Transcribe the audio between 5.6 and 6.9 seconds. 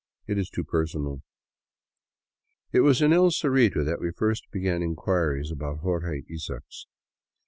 Jorge Isaacs.